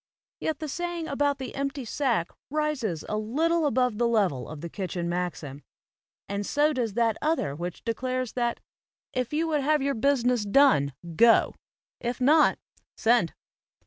[0.39, 4.67] Yet the saying about the empty sack rises a little above the level of the
[4.67, 5.61] kitchen maxim;
[6.27, 8.59] and so does that other which declares that
[9.13, 11.53] "if you would have your business done, go;
[11.99, 12.57] if not
[12.97, 13.35] send."